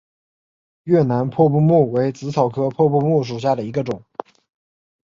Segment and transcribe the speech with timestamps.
[0.81, 4.01] 越南破布木为紫草科破布木属下的一个种。